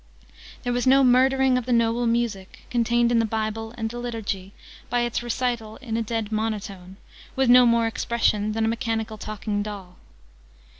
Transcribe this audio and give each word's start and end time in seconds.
There 0.63 0.73
was 0.73 0.87
no 0.87 1.03
murdering 1.03 1.59
of 1.59 1.67
the 1.67 1.71
noble 1.71 2.07
music, 2.07 2.65
contained 2.71 3.11
in 3.11 3.19
the 3.19 3.23
Bible 3.23 3.71
and 3.77 3.87
the 3.87 3.99
Liturgy, 3.99 4.51
by 4.89 5.01
its 5.01 5.21
recital 5.21 5.75
in 5.75 5.95
a 5.95 6.01
dead 6.01 6.31
monotone, 6.31 6.97
with 7.35 7.51
no 7.51 7.67
more 7.67 7.85
expression 7.85 8.53
than 8.53 8.65
a 8.65 8.67
mechanical 8.67 9.19
talking 9.19 9.61
doll. 9.61 9.97